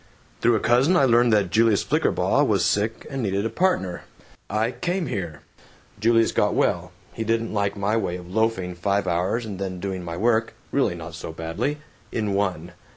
"Through 0.41 0.55
a 0.55 0.59
cousin 0.59 0.97
I 0.97 1.05
learned 1.05 1.31
that 1.33 1.51
Julius 1.51 1.83
Flickerbaugh 1.83 2.43
was 2.43 2.65
sick 2.65 3.05
and 3.11 3.21
needed 3.21 3.45
a 3.45 3.51
partner. 3.51 4.01
I 4.49 4.71
came 4.71 5.05
here. 5.05 5.41
Julius 5.99 6.31
got 6.31 6.55
well. 6.55 6.91
He 7.13 7.23
didn't 7.23 7.53
like 7.53 7.77
my 7.77 7.95
way 7.97 8.15
of 8.17 8.33
loafing 8.33 8.73
five 8.73 9.05
hours 9.05 9.45
and 9.45 9.59
then 9.59 9.79
doing 9.79 10.03
my 10.03 10.17
work 10.17 10.55
(really 10.71 10.95
not 10.95 11.13
so 11.13 11.31
badly) 11.31 11.77
in 12.11 12.33
one. 12.33 12.71